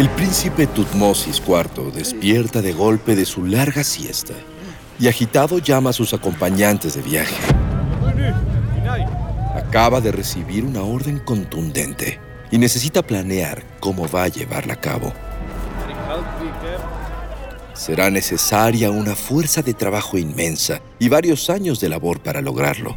[0.00, 4.32] El príncipe Tutmosis IV despierta de golpe de su larga siesta
[4.98, 7.36] y agitado llama a sus acompañantes de viaje.
[9.54, 12.18] Acaba de recibir una orden contundente
[12.50, 15.12] y necesita planear cómo va a llevarla a cabo.
[17.74, 22.96] Será necesaria una fuerza de trabajo inmensa y varios años de labor para lograrlo.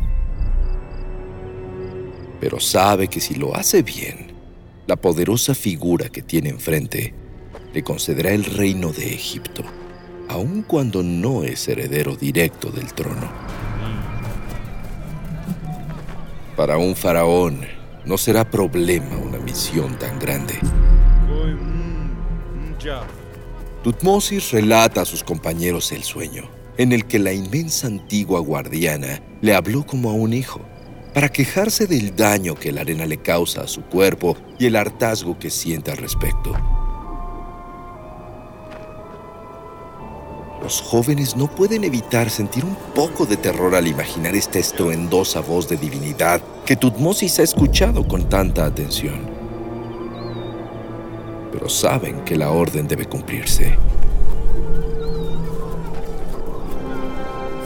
[2.43, 4.33] Pero sabe que si lo hace bien,
[4.85, 7.13] la poderosa figura que tiene enfrente
[7.73, 9.63] le concederá el reino de Egipto,
[10.27, 13.31] aun cuando no es heredero directo del trono.
[16.57, 17.61] Para un faraón
[18.03, 20.55] no será problema una misión tan grande.
[23.85, 29.55] Tutmosis relata a sus compañeros el sueño, en el que la inmensa antigua guardiana le
[29.55, 30.59] habló como a un hijo,
[31.13, 35.37] para quejarse del daño que la arena le causa a su cuerpo y el hartazgo
[35.37, 36.53] que siente al respecto.
[40.61, 45.67] Los jóvenes no pueden evitar sentir un poco de terror al imaginar esta estruendosa voz
[45.67, 49.43] de divinidad que Tutmosis ha escuchado con tanta atención
[51.53, 53.77] pero saben que la orden debe cumplirse.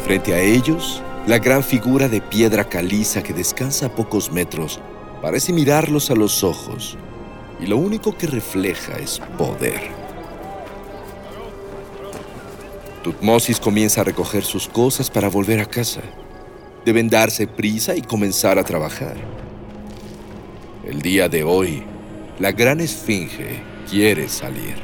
[0.03, 4.79] Frente a ellos, la gran figura de piedra caliza que descansa a pocos metros
[5.21, 6.97] parece mirarlos a los ojos
[7.59, 9.89] y lo único que refleja es poder.
[13.03, 16.01] Tutmosis comienza a recoger sus cosas para volver a casa.
[16.85, 19.17] Deben darse prisa y comenzar a trabajar.
[20.85, 21.83] El día de hoy,
[22.39, 24.75] la gran esfinge quiere salir.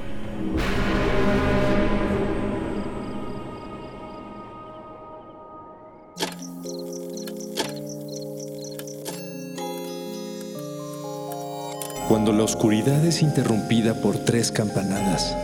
[12.07, 15.35] Cuando la oscuridad es interrumpida por tres campanadas,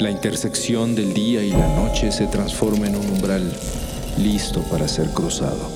[0.00, 3.52] la intersección del día y la noche se transforma en un umbral
[4.18, 5.70] listo para ser cruzado.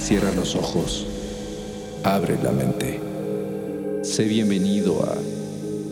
[0.00, 1.06] Cierra los ojos,
[2.02, 3.00] abre la mente.
[4.02, 5.16] Sé bienvenido a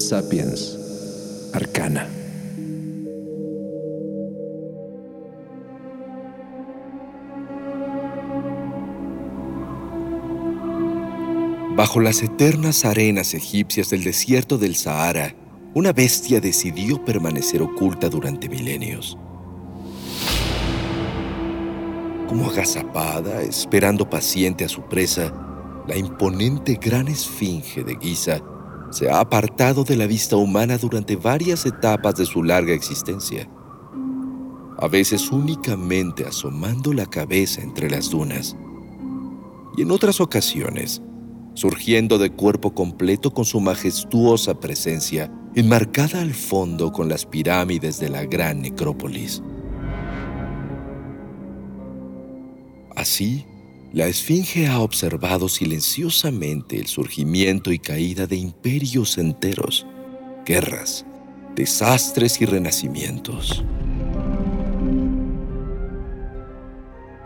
[0.00, 0.76] Sapiens
[1.52, 2.19] Arcana.
[11.80, 15.34] Bajo las eternas arenas egipcias del desierto del Sahara,
[15.72, 19.16] una bestia decidió permanecer oculta durante milenios.
[22.28, 25.32] Como agazapada, esperando paciente a su presa,
[25.88, 28.42] la imponente gran esfinge de Giza
[28.90, 33.48] se ha apartado de la vista humana durante varias etapas de su larga existencia,
[34.76, 38.54] a veces únicamente asomando la cabeza entre las dunas,
[39.78, 41.00] y en otras ocasiones
[41.54, 48.08] surgiendo de cuerpo completo con su majestuosa presencia, enmarcada al fondo con las pirámides de
[48.08, 49.42] la gran necrópolis.
[52.94, 53.44] Así,
[53.92, 59.86] la Esfinge ha observado silenciosamente el surgimiento y caída de imperios enteros,
[60.44, 61.04] guerras,
[61.56, 63.64] desastres y renacimientos.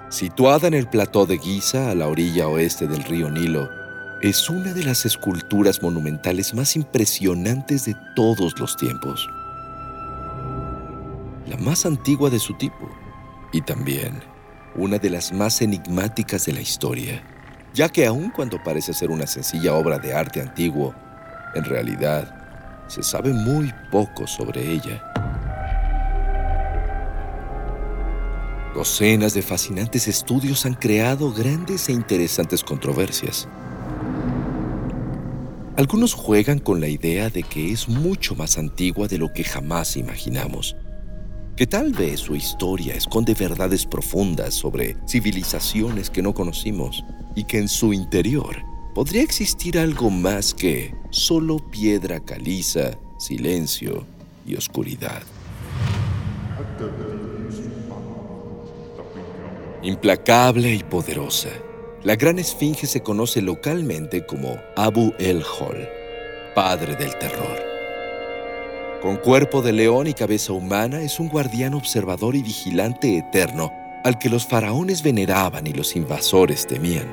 [0.09, 3.69] Situada en el plató de Giza, a la orilla oeste del río Nilo,
[4.25, 9.29] es una de las esculturas monumentales más impresionantes de todos los tiempos.
[11.47, 12.89] La más antigua de su tipo
[13.53, 14.23] y también
[14.77, 17.23] una de las más enigmáticas de la historia,
[17.75, 20.95] ya que aun cuando parece ser una sencilla obra de arte antiguo,
[21.55, 25.03] en realidad se sabe muy poco sobre ella.
[28.75, 33.47] Docenas de fascinantes estudios han creado grandes e interesantes controversias.
[35.77, 39.97] Algunos juegan con la idea de que es mucho más antigua de lo que jamás
[39.97, 40.77] imaginamos
[41.57, 47.05] que tal vez su historia esconde verdades profundas sobre civilizaciones que no conocimos
[47.37, 48.57] y que en su interior
[48.93, 54.05] podría existir algo más que solo piedra caliza, silencio
[54.45, 55.23] y oscuridad.
[59.83, 61.51] Implacable y poderosa,
[62.05, 65.89] la gran esfinge se conoce localmente como Abu el-Hol,
[66.55, 67.59] padre del terror.
[69.01, 73.73] Con cuerpo de león y cabeza humana, es un guardián observador y vigilante eterno
[74.05, 77.11] al que los faraones veneraban y los invasores temían.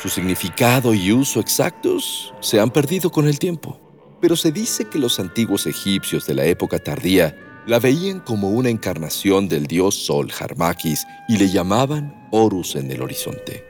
[0.00, 3.80] Su significado y uso exactos se han perdido con el tiempo,
[4.20, 7.36] pero se dice que los antiguos egipcios de la época tardía
[7.66, 13.02] La veían como una encarnación del dios Sol Harmakis y le llamaban Horus en el
[13.02, 13.64] horizonte.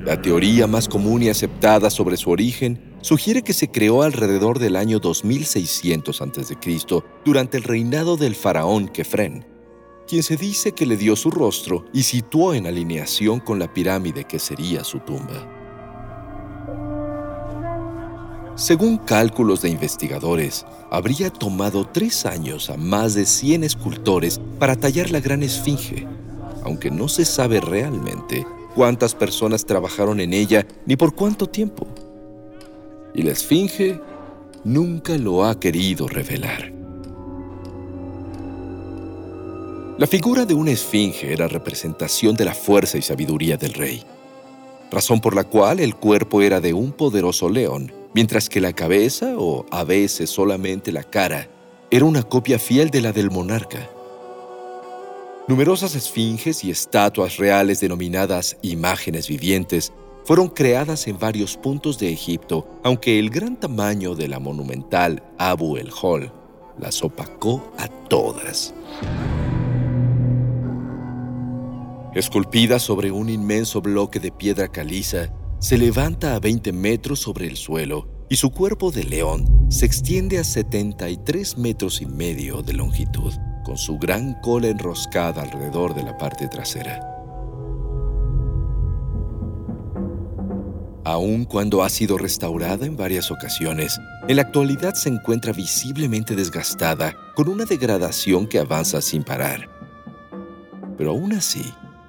[0.00, 4.76] La teoría más común y aceptada sobre su origen sugiere que se creó alrededor del
[4.76, 6.56] año 2600 a.C.,
[7.26, 9.46] durante el reinado del faraón Kefren,
[10.08, 14.24] quien se dice que le dio su rostro y situó en alineación con la pirámide
[14.24, 15.46] que sería su tumba.
[18.56, 25.10] Según cálculos de investigadores, habría tomado tres años a más de 100 escultores para tallar
[25.10, 26.06] la gran esfinge,
[26.62, 28.46] aunque no se sabe realmente
[28.76, 31.88] cuántas personas trabajaron en ella ni por cuánto tiempo.
[33.12, 34.00] Y la esfinge
[34.62, 36.72] nunca lo ha querido revelar.
[39.98, 44.04] La figura de una esfinge era representación de la fuerza y sabiduría del rey,
[44.92, 49.34] razón por la cual el cuerpo era de un poderoso león, mientras que la cabeza,
[49.36, 51.48] o a veces solamente la cara,
[51.90, 53.90] era una copia fiel de la del monarca.
[55.46, 59.92] Numerosas esfinges y estatuas reales denominadas imágenes vivientes
[60.24, 65.76] fueron creadas en varios puntos de Egipto, aunque el gran tamaño de la monumental Abu
[65.76, 66.32] el Hol
[66.78, 68.74] las opacó a todas.
[72.14, 75.30] Esculpida sobre un inmenso bloque de piedra caliza,
[75.64, 80.38] se levanta a 20 metros sobre el suelo y su cuerpo de león se extiende
[80.38, 83.32] a 73 metros y medio de longitud,
[83.64, 87.00] con su gran cola enroscada alrededor de la parte trasera.
[91.02, 97.16] Aun cuando ha sido restaurada en varias ocasiones, en la actualidad se encuentra visiblemente desgastada
[97.34, 99.70] con una degradación que avanza sin parar.
[100.98, 101.64] Pero aún así,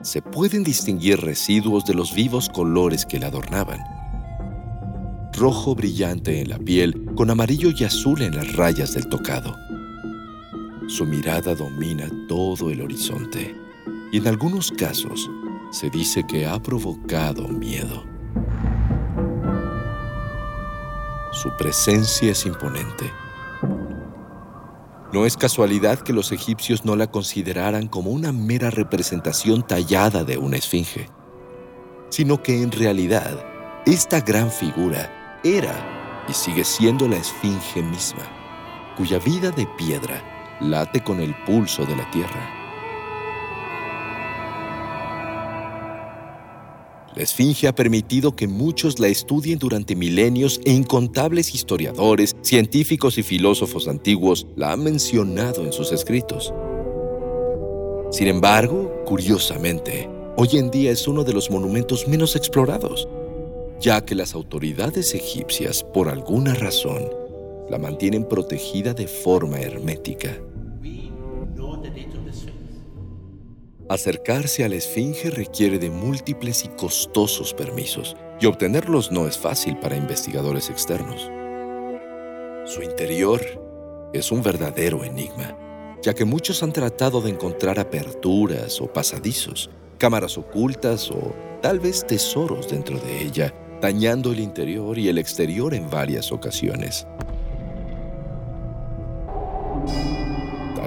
[0.06, 3.80] se pueden distinguir residuos de los vivos colores que la adornaban.
[5.34, 9.56] Rojo brillante en la piel con amarillo y azul en las rayas del tocado.
[10.88, 13.56] Su mirada domina todo el horizonte
[14.12, 15.28] y en algunos casos
[15.72, 18.06] se dice que ha provocado miedo.
[21.32, 23.12] Su presencia es imponente
[25.16, 30.38] no es casualidad que los egipcios no la consideraran como una mera representación tallada de
[30.38, 31.08] una esfinge,
[32.10, 33.42] sino que en realidad
[33.86, 38.28] esta gran figura era y sigue siendo la esfinge misma,
[38.98, 40.22] cuya vida de piedra
[40.60, 42.55] late con el pulso de la tierra.
[47.16, 53.24] La Esfinge ha permitido que muchos la estudien durante milenios e incontables historiadores, científicos y
[53.24, 56.54] filósofos antiguos la han mencionado en sus escritos.
[58.12, 63.08] Sin embargo, curiosamente, hoy en día es uno de los monumentos menos explorados,
[63.80, 67.10] ya que las autoridades egipcias, por alguna razón,
[67.70, 70.38] la mantienen protegida de forma hermética.
[73.88, 79.78] Acercarse a la Esfinge requiere de múltiples y costosos permisos, y obtenerlos no es fácil
[79.78, 81.30] para investigadores externos.
[82.66, 83.42] Su interior
[84.12, 85.56] es un verdadero enigma,
[86.02, 92.08] ya que muchos han tratado de encontrar aperturas o pasadizos, cámaras ocultas o tal vez
[92.08, 97.06] tesoros dentro de ella, dañando el interior y el exterior en varias ocasiones.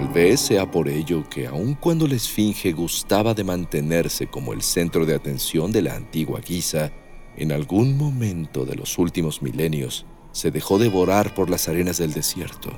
[0.08, 4.62] Tal vez sea por ello que aun cuando la Esfinge gustaba de mantenerse como el
[4.62, 6.92] centro de atención de la antigua Giza,
[7.36, 12.70] en algún momento de los últimos milenios se dejó devorar por las arenas del desierto,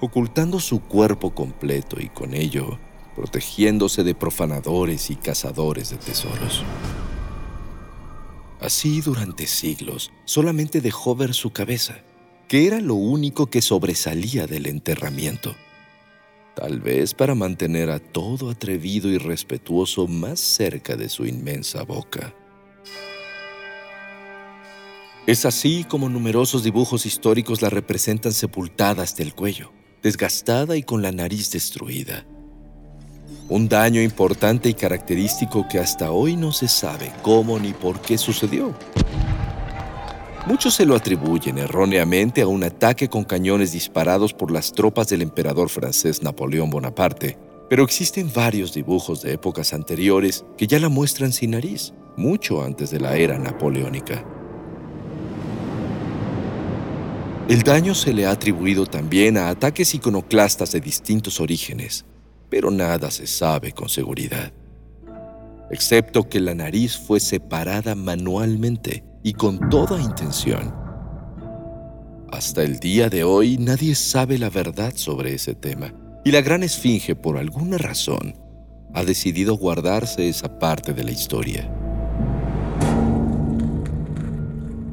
[0.00, 2.78] ocultando su cuerpo completo y con ello
[3.14, 6.64] protegiéndose de profanadores y cazadores de tesoros.
[8.62, 11.98] Así durante siglos solamente dejó ver su cabeza,
[12.48, 15.54] que era lo único que sobresalía del enterramiento
[16.58, 22.34] tal vez para mantener a todo atrevido y respetuoso más cerca de su inmensa boca.
[25.28, 29.70] Es así como numerosos dibujos históricos la representan sepultada hasta el cuello,
[30.02, 32.26] desgastada y con la nariz destruida.
[33.48, 38.18] Un daño importante y característico que hasta hoy no se sabe cómo ni por qué
[38.18, 38.74] sucedió.
[40.46, 45.22] Muchos se lo atribuyen erróneamente a un ataque con cañones disparados por las tropas del
[45.22, 47.36] emperador francés Napoleón Bonaparte,
[47.68, 52.90] pero existen varios dibujos de épocas anteriores que ya la muestran sin nariz, mucho antes
[52.90, 54.24] de la era napoleónica.
[57.48, 62.04] El daño se le ha atribuido también a ataques iconoclastas de distintos orígenes,
[62.48, 64.52] pero nada se sabe con seguridad,
[65.70, 70.74] excepto que la nariz fue separada manualmente y con toda intención.
[72.30, 75.92] Hasta el día de hoy nadie sabe la verdad sobre ese tema,
[76.24, 78.34] y la gran esfinge, por alguna razón,
[78.94, 81.72] ha decidido guardarse esa parte de la historia.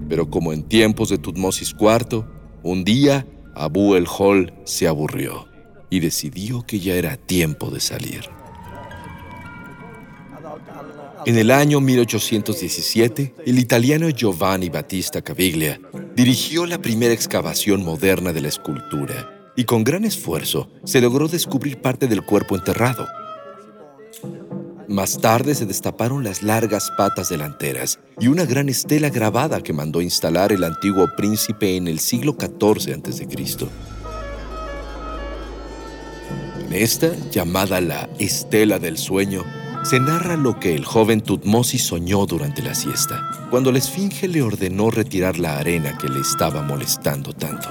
[0.08, 2.25] Pero como en tiempos de Tutmosis IV,
[2.63, 5.48] un día Abu el Hol se aburrió
[5.89, 8.35] y decidió que ya era tiempo de salir.
[11.25, 15.82] En el año 1817, el italiano Giovanni Battista Caviglia
[16.15, 21.82] dirigió la primera excavación moderna de la escultura y con gran esfuerzo se logró descubrir
[21.82, 23.08] parte del cuerpo enterrado.
[24.88, 30.03] Más tarde se destaparon las largas patas delanteras y una gran estela grabada que mandó
[30.03, 33.27] instalar el antiguo príncipe en el siglo XIV a.C.
[36.67, 39.44] En esta, llamada la Estela del Sueño,
[39.86, 44.42] se narra lo que el joven Tutmosis soñó durante la siesta, cuando la esfinge le
[44.42, 47.70] ordenó retirar la arena que le estaba molestando tanto.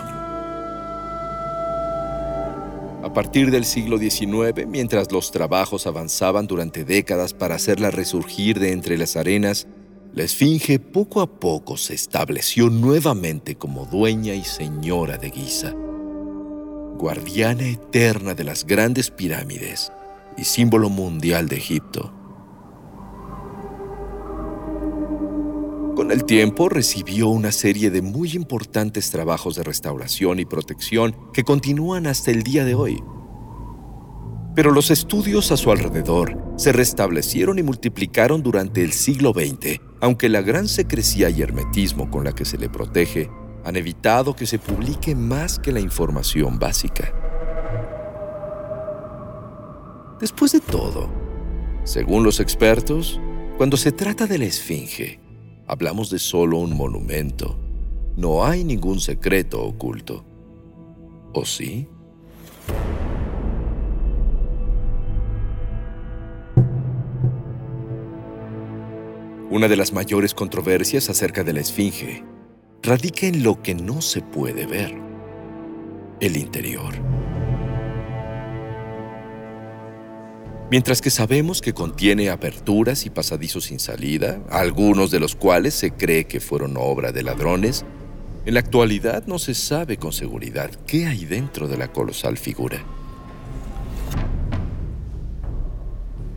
[3.02, 8.70] A partir del siglo XIX, mientras los trabajos avanzaban durante décadas para hacerla resurgir de
[8.70, 9.66] entre las arenas,
[10.12, 15.72] la esfinge poco a poco se estableció nuevamente como dueña y señora de Giza,
[16.96, 19.90] guardiana eterna de las grandes pirámides
[20.36, 22.12] y símbolo mundial de Egipto.
[25.96, 31.44] Con el tiempo recibió una serie de muy importantes trabajos de restauración y protección que
[31.44, 33.02] continúan hasta el día de hoy.
[34.56, 40.28] Pero los estudios a su alrededor se restablecieron y multiplicaron durante el siglo XX, aunque
[40.28, 43.30] la gran secrecía y hermetismo con la que se le protege
[43.64, 47.23] han evitado que se publique más que la información básica.
[50.20, 51.08] Después de todo,
[51.82, 53.20] según los expertos,
[53.56, 55.20] cuando se trata de la Esfinge,
[55.66, 57.58] hablamos de solo un monumento.
[58.16, 60.24] No hay ningún secreto oculto.
[61.32, 61.88] ¿O sí?
[69.50, 72.24] Una de las mayores controversias acerca de la Esfinge
[72.82, 74.94] radica en lo que no se puede ver,
[76.20, 76.94] el interior.
[80.70, 85.90] Mientras que sabemos que contiene aperturas y pasadizos sin salida, algunos de los cuales se
[85.90, 87.84] cree que fueron obra de ladrones,
[88.46, 92.82] en la actualidad no se sabe con seguridad qué hay dentro de la colosal figura.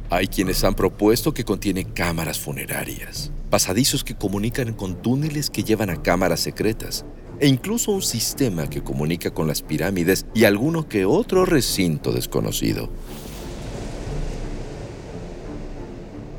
[0.10, 5.90] Hay quienes han propuesto que contiene cámaras funerarias, pasadizos que comunican con túneles que llevan
[5.90, 7.06] a cámaras secretas,
[7.40, 12.90] e incluso un sistema que comunica con las pirámides y alguno que otro recinto desconocido.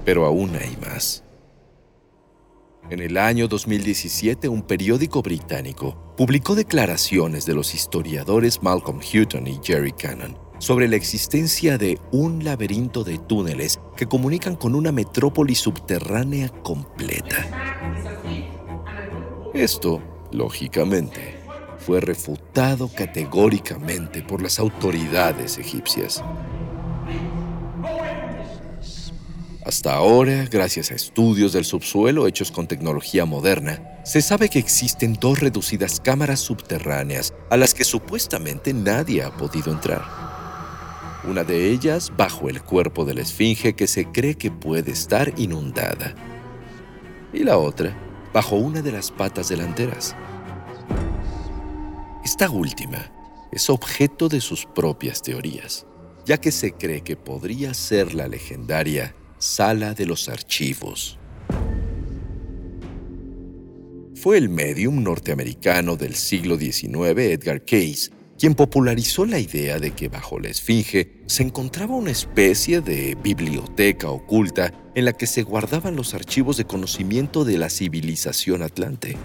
[0.08, 1.22] Pero aún hay más.
[2.88, 9.60] En el año 2017, un periódico británico publicó declaraciones de los historiadores Malcolm Houghton y
[9.62, 15.54] Jerry Cannon sobre la existencia de un laberinto de túneles que comunican con una metrópoli
[15.54, 17.36] subterránea completa.
[19.52, 20.00] Esto,
[20.32, 21.36] lógicamente,
[21.76, 26.24] fue refutado categóricamente por las autoridades egipcias.
[29.68, 35.12] Hasta ahora, gracias a estudios del subsuelo hechos con tecnología moderna, se sabe que existen
[35.12, 40.02] dos reducidas cámaras subterráneas a las que supuestamente nadie ha podido entrar.
[41.24, 45.34] Una de ellas bajo el cuerpo de la esfinge que se cree que puede estar
[45.36, 46.14] inundada.
[47.34, 47.94] Y la otra
[48.32, 50.16] bajo una de las patas delanteras.
[52.24, 53.12] Esta última
[53.52, 55.84] es objeto de sus propias teorías,
[56.24, 61.18] ya que se cree que podría ser la legendaria Sala de los Archivos.
[64.16, 70.08] Fue el medium norteamericano del siglo XIX, Edgar Case, quien popularizó la idea de que
[70.08, 75.94] bajo la esfinge se encontraba una especie de biblioteca oculta en la que se guardaban
[75.94, 79.16] los archivos de conocimiento de la civilización atlante,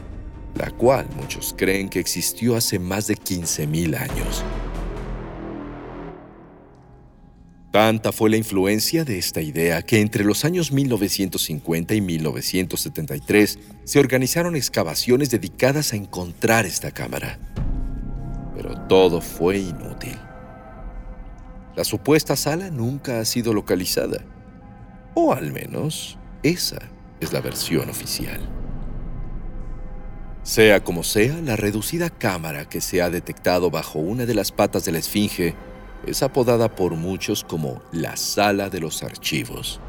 [0.56, 4.44] la cual muchos creen que existió hace más de 15.000 años.
[7.74, 14.00] Tanta fue la influencia de esta idea que entre los años 1950 y 1973 se
[14.00, 17.40] organizaron excavaciones dedicadas a encontrar esta cámara.
[18.56, 20.16] Pero todo fue inútil.
[21.76, 24.24] La supuesta sala nunca ha sido localizada.
[25.16, 26.78] O al menos, esa
[27.22, 28.40] es la versión oficial.
[30.44, 34.86] Sea como sea, la reducida cámara que se ha detectado bajo una de las patas
[34.86, 35.56] de la esfinge
[36.06, 39.80] es apodada por muchos como la sala de los archivos.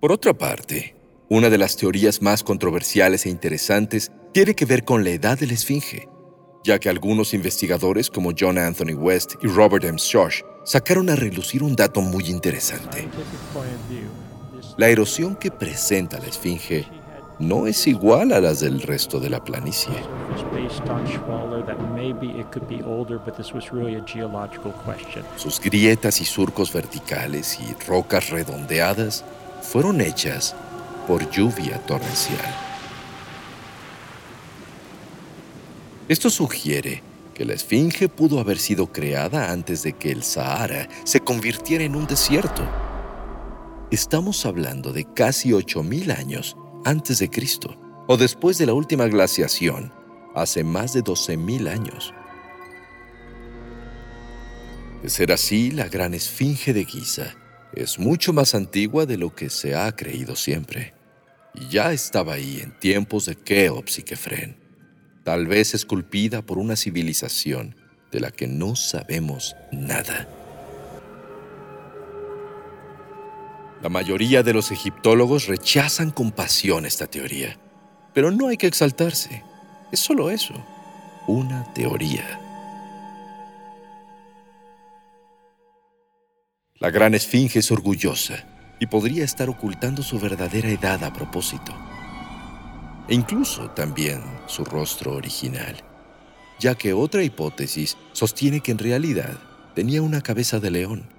[0.00, 0.96] Por otra parte,
[1.32, 5.46] Una de las teorías más controversiales e interesantes tiene que ver con la edad de
[5.46, 6.06] la Esfinge,
[6.62, 9.98] ya que algunos investigadores como John Anthony West y Robert M.
[9.98, 13.08] Schoch sacaron a relucir un dato muy interesante.
[14.76, 16.84] La erosión que presenta la Esfinge
[17.42, 19.92] no es igual a las del resto de la planicie.
[25.36, 29.24] Sus grietas y surcos verticales y rocas redondeadas
[29.60, 30.54] fueron hechas
[31.06, 32.54] por lluvia torrencial.
[36.08, 37.02] Esto sugiere
[37.34, 41.96] que la Esfinge pudo haber sido creada antes de que el Sahara se convirtiera en
[41.96, 42.62] un desierto.
[43.90, 49.92] Estamos hablando de casi 8.000 años antes de Cristo, o después de la última glaciación,
[50.34, 52.14] hace más de 12.000 años.
[55.02, 57.34] De ser así, la gran esfinge de Giza
[57.74, 60.94] es mucho más antigua de lo que se ha creído siempre.
[61.54, 64.56] Y ya estaba ahí en tiempos de Keops y Kefren,
[65.24, 67.74] tal vez esculpida por una civilización
[68.10, 70.28] de la que no sabemos nada.
[73.82, 77.58] La mayoría de los egiptólogos rechazan con pasión esta teoría,
[78.14, 79.42] pero no hay que exaltarse.
[79.90, 80.54] Es solo eso,
[81.26, 82.38] una teoría.
[86.76, 88.44] La gran esfinge es orgullosa
[88.78, 91.74] y podría estar ocultando su verdadera edad a propósito.
[93.08, 95.74] E incluso también su rostro original,
[96.60, 99.36] ya que otra hipótesis sostiene que en realidad
[99.74, 101.11] tenía una cabeza de león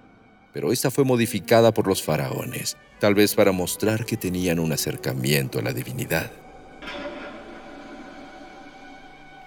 [0.53, 5.60] pero esta fue modificada por los faraones, tal vez para mostrar que tenían un acercamiento
[5.60, 6.31] a la divinidad.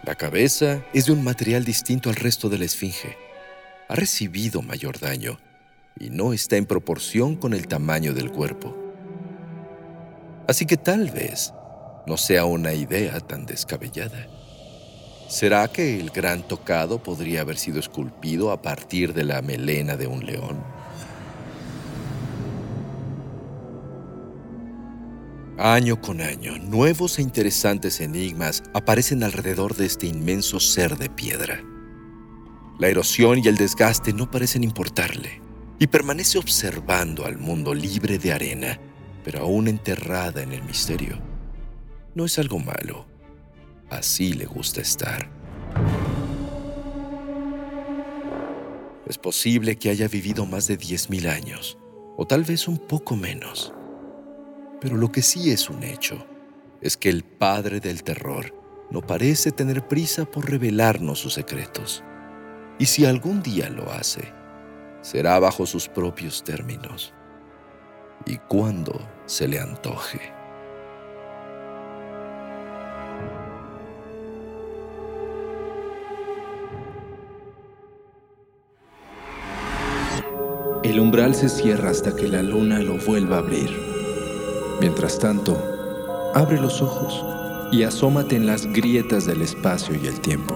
[0.03, 3.17] La cabeza es de un material distinto al resto de la esfinge.
[3.89, 5.39] Ha recibido mayor daño
[5.99, 8.77] y no está en proporción con el tamaño del cuerpo.
[10.49, 11.53] Así que tal vez
[12.07, 14.29] no sea una idea tan descabellada.
[15.29, 20.07] ¿Será que el gran tocado podría haber sido esculpido a partir de la melena de
[20.07, 20.76] un león?
[25.59, 31.65] Año con año, nuevos e interesantes enigmas aparecen alrededor de este inmenso ser de piedra.
[32.79, 35.41] La erosión y el desgaste no parecen importarle,
[35.79, 38.79] y permanece observando al mundo libre de arena,
[39.25, 41.19] pero aún enterrada en el misterio.
[42.15, 43.07] No es algo malo,
[43.89, 45.31] así le gusta estar.
[49.09, 51.79] Es posible que haya vivido más de 10.000 años,
[52.19, 53.73] o tal vez un poco menos.
[54.81, 56.27] Pero lo que sí es un hecho
[56.81, 58.55] es que el padre del terror
[58.91, 62.05] no parece tener prisa por revelarnos sus secretos.
[62.79, 64.33] Y si algún día lo hace,
[65.01, 67.15] será bajo sus propios términos
[68.25, 70.21] y cuando se le antoje.
[80.83, 83.96] El umbral se cierra hasta que la luna lo vuelva a abrir.
[84.81, 85.57] Mientras tanto,
[86.35, 87.25] abre los ojos
[87.73, 90.55] y asómate en las grietas del espacio y el tiempo.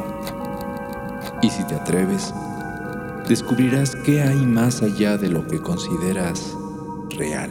[1.42, 2.34] Y si te atreves,
[3.28, 6.56] descubrirás qué hay más allá de lo que consideras
[7.16, 7.50] real.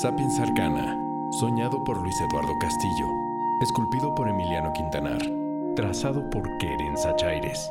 [0.00, 0.96] Sapiens Arcana,
[1.38, 3.06] soñado por Luis Eduardo Castillo,
[3.60, 5.20] esculpido por Emiliano Quintanar,
[5.76, 7.70] trazado por Keren Sachaires.